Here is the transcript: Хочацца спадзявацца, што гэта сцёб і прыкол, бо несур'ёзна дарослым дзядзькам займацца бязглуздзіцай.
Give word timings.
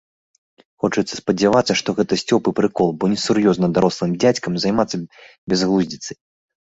Хочацца 0.83 1.13
спадзявацца, 1.17 1.73
што 1.81 1.89
гэта 1.99 2.17
сцёб 2.21 2.49
і 2.51 2.53
прыкол, 2.59 2.89
бо 3.03 3.09
несур'ёзна 3.11 3.69
дарослым 3.75 4.15
дзядзькам 4.23 4.57
займацца 4.65 4.95
бязглуздзіцай. 5.55 6.17